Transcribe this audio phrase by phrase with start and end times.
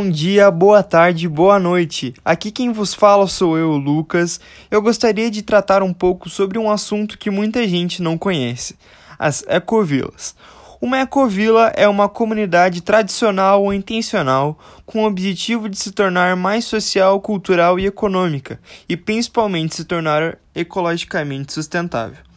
[0.00, 2.14] bom dia, boa tarde, boa noite.
[2.24, 4.40] Aqui quem vos fala sou eu, Lucas.
[4.70, 8.76] Eu gostaria de tratar um pouco sobre um assunto que muita gente não conhece:
[9.18, 10.34] as ecovilas.
[10.80, 16.64] Uma ecovila é uma comunidade tradicional ou intencional com o objetivo de se tornar mais
[16.64, 18.58] social, cultural e econômica,
[18.88, 22.29] e principalmente se tornar ecologicamente sustentável.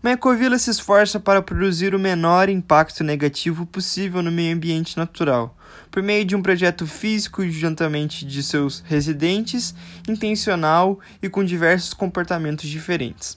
[0.00, 5.56] Uma ecovila se esforça para produzir o menor impacto negativo possível no meio ambiente natural,
[5.90, 9.74] por meio de um projeto físico juntamente de seus residentes,
[10.08, 13.36] intencional e com diversos comportamentos diferentes.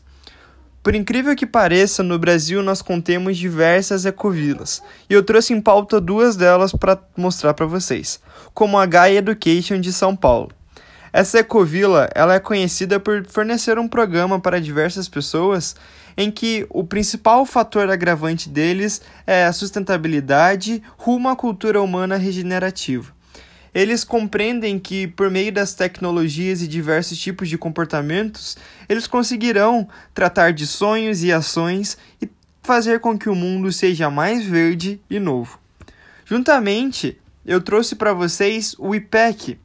[0.84, 6.00] Por incrível que pareça, no Brasil nós contemos diversas ecovilas, e eu trouxe em pauta
[6.00, 8.20] duas delas para mostrar para vocês,
[8.54, 10.52] como a Gaia Education de São Paulo.
[11.14, 15.76] Essa ecovila ela é conhecida por fornecer um programa para diversas pessoas
[16.16, 23.14] em que o principal fator agravante deles é a sustentabilidade rumo à cultura humana regenerativa.
[23.74, 30.52] Eles compreendem que, por meio das tecnologias e diversos tipos de comportamentos, eles conseguirão tratar
[30.52, 32.30] de sonhos e ações e
[32.62, 35.58] fazer com que o mundo seja mais verde e novo.
[36.26, 39.58] Juntamente, eu trouxe para vocês o IPEC,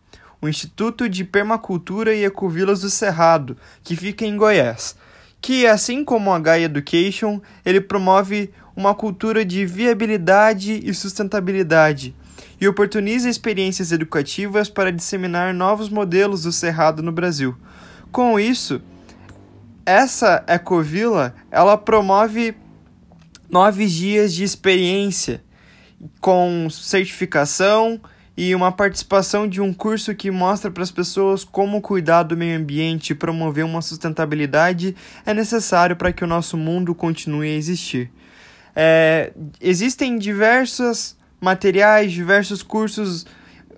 [0.46, 4.96] o Instituto de Permacultura e Ecovilas do Cerrado, que fica em Goiás,
[5.40, 12.14] que, assim como a Gaia Education, ele promove uma cultura de viabilidade e sustentabilidade
[12.60, 17.56] e oportuniza experiências educativas para disseminar novos modelos do cerrado no Brasil.
[18.12, 18.80] Com isso,
[19.84, 22.56] essa ecovila ela promove
[23.50, 25.42] nove dias de experiência
[26.20, 28.00] com certificação
[28.36, 32.58] e uma participação de um curso que mostra para as pessoas como cuidar do meio
[32.58, 38.10] ambiente e promover uma sustentabilidade é necessário para que o nosso mundo continue a existir.
[38.74, 43.24] É, existem diversos materiais, diversos cursos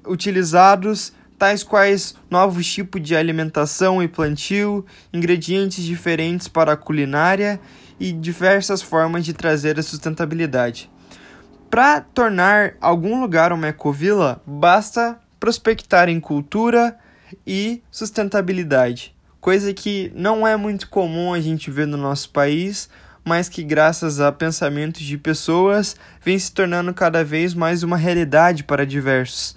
[0.04, 7.60] utilizados, tais quais novos tipos de alimentação e plantio, ingredientes diferentes para a culinária
[8.00, 10.90] e diversas formas de trazer a sustentabilidade.
[11.70, 16.96] Para tornar algum lugar uma ecovila, basta prospectar em cultura
[17.46, 22.88] e sustentabilidade, coisa que não é muito comum a gente ver no nosso país,
[23.22, 28.64] mas que, graças a pensamentos de pessoas, vem se tornando cada vez mais uma realidade
[28.64, 29.54] para diversos.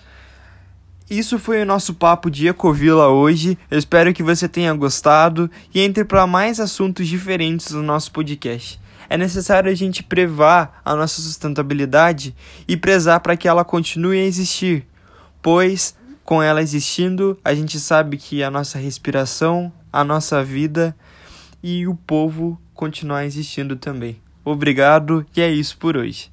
[1.09, 3.57] Isso foi o nosso papo de Ecovila hoje.
[3.69, 8.81] Eu espero que você tenha gostado e entre para mais assuntos diferentes no nosso podcast
[9.11, 12.33] é necessário a gente prevar a nossa sustentabilidade
[12.65, 14.87] e prezar para que ela continue a existir,
[15.41, 20.95] pois com ela existindo, a gente sabe que a nossa respiração, a nossa vida
[21.61, 24.17] e o povo continuar existindo também.
[24.45, 26.30] Obrigado e é isso por hoje.